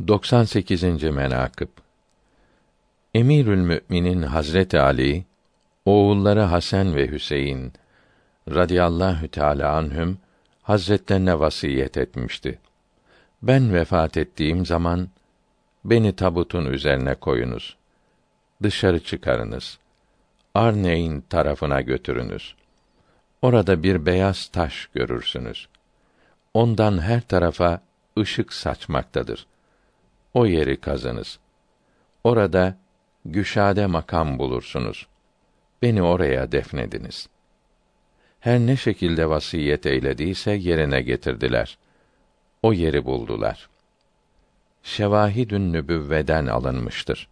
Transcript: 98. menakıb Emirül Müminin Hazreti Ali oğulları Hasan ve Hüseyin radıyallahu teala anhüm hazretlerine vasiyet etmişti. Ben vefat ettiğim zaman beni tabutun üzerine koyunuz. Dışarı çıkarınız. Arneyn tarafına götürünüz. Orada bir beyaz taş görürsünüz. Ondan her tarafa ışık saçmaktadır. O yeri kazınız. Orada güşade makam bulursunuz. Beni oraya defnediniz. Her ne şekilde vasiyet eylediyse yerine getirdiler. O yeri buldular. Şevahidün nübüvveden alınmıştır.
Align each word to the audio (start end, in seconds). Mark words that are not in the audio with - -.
98. 0.00 0.82
menakıb 1.02 1.68
Emirül 3.14 3.58
Müminin 3.58 4.22
Hazreti 4.22 4.80
Ali 4.80 5.24
oğulları 5.84 6.40
Hasan 6.40 6.96
ve 6.96 7.10
Hüseyin 7.10 7.72
radıyallahu 8.48 9.28
teala 9.28 9.72
anhüm 9.76 10.18
hazretlerine 10.62 11.40
vasiyet 11.40 11.96
etmişti. 11.96 12.58
Ben 13.42 13.74
vefat 13.74 14.16
ettiğim 14.16 14.66
zaman 14.66 15.08
beni 15.84 16.16
tabutun 16.16 16.66
üzerine 16.66 17.14
koyunuz. 17.14 17.76
Dışarı 18.62 19.00
çıkarınız. 19.00 19.78
Arneyn 20.54 21.20
tarafına 21.20 21.80
götürünüz. 21.80 22.54
Orada 23.42 23.82
bir 23.82 24.06
beyaz 24.06 24.46
taş 24.48 24.88
görürsünüz. 24.94 25.68
Ondan 26.54 26.98
her 26.98 27.20
tarafa 27.20 27.80
ışık 28.18 28.52
saçmaktadır. 28.52 29.46
O 30.34 30.46
yeri 30.46 30.80
kazınız. 30.80 31.38
Orada 32.24 32.76
güşade 33.24 33.86
makam 33.86 34.38
bulursunuz. 34.38 35.06
Beni 35.82 36.02
oraya 36.02 36.52
defnediniz. 36.52 37.28
Her 38.40 38.58
ne 38.58 38.76
şekilde 38.76 39.28
vasiyet 39.30 39.86
eylediyse 39.86 40.52
yerine 40.52 41.02
getirdiler. 41.02 41.78
O 42.62 42.72
yeri 42.72 43.04
buldular. 43.04 43.68
Şevahidün 44.82 45.72
nübüvveden 45.72 46.46
alınmıştır. 46.46 47.28